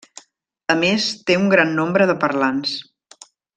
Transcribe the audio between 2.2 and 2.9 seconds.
parlants.